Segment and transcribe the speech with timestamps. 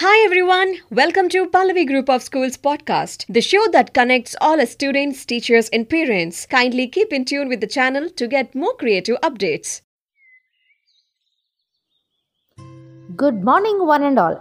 [0.00, 5.24] Hi everyone, welcome to Pallavi Group of Schools podcast, the show that connects all students,
[5.26, 6.46] teachers, and parents.
[6.46, 9.80] Kindly keep in tune with the channel to get more creative updates.
[13.16, 14.40] Good morning, one and all.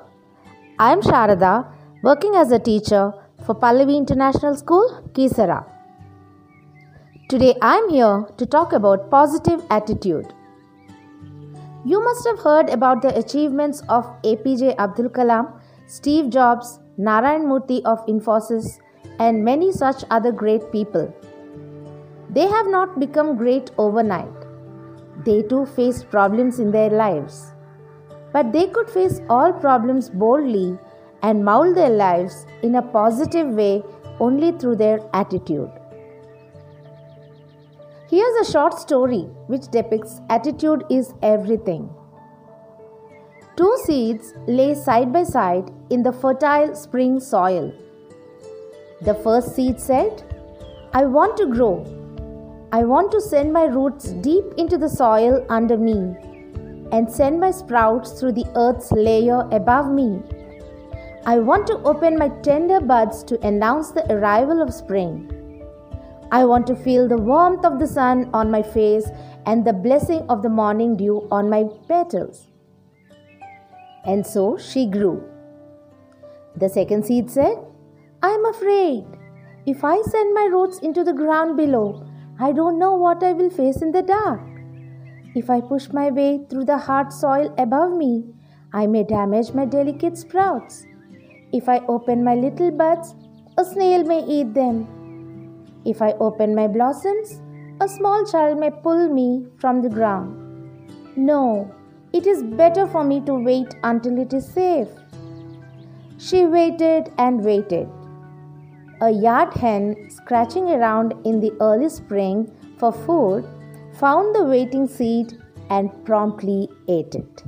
[0.78, 1.66] I am Sharada,
[2.04, 3.12] working as a teacher
[3.44, 5.66] for Pallavi International School, Keesara.
[7.32, 10.37] Today I am here to talk about positive attitude.
[11.90, 15.54] You must have heard about the achievements of APJ Abdul Kalam,
[15.86, 18.66] Steve Jobs, Narayan Murthy of Infosys,
[19.20, 21.06] and many such other great people.
[22.30, 24.48] They have not become great overnight.
[25.24, 27.54] They too faced problems in their lives.
[28.34, 30.78] But they could face all problems boldly
[31.22, 33.82] and mold their lives in a positive way
[34.20, 35.72] only through their attitude.
[38.10, 41.90] Here's a short story which depicts attitude is everything.
[43.58, 47.74] Two seeds lay side by side in the fertile spring soil.
[49.02, 50.24] The first seed said,
[50.94, 51.84] I want to grow.
[52.72, 56.16] I want to send my roots deep into the soil under me
[56.94, 60.22] and send my sprouts through the earth's layer above me.
[61.26, 65.37] I want to open my tender buds to announce the arrival of spring.
[66.32, 69.06] I want to feel the warmth of the sun on my face
[69.46, 72.48] and the blessing of the morning dew on my petals.
[74.06, 75.24] And so she grew.
[76.58, 77.58] The second seed said,
[78.22, 79.06] I am afraid.
[79.66, 82.06] If I send my roots into the ground below,
[82.40, 84.42] I don't know what I will face in the dark.
[85.36, 88.26] If I push my way through the hard soil above me,
[88.74, 90.86] I may damage my delicate sprouts.
[91.54, 93.16] If I open my little buds,
[93.58, 94.88] a snail may eat them.
[95.88, 97.40] If I open my blossoms,
[97.80, 100.36] a small child may pull me from the ground.
[101.16, 101.74] No,
[102.12, 104.90] it is better for me to wait until it is safe.
[106.18, 107.88] She waited and waited.
[109.00, 113.48] A yard hen scratching around in the early spring for food
[113.98, 117.44] found the waiting seed and promptly ate it.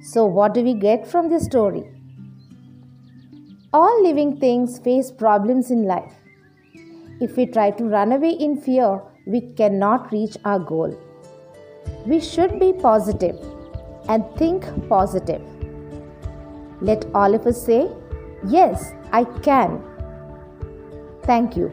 [0.00, 1.84] So, what do we get from this story?
[3.72, 6.21] All living things face problems in life.
[7.24, 10.98] If we try to run away in fear, we cannot reach our goal.
[12.04, 13.36] We should be positive
[14.08, 15.42] and think positive.
[16.80, 17.88] Let all of us say,
[18.48, 19.80] Yes, I can.
[21.22, 21.72] Thank you.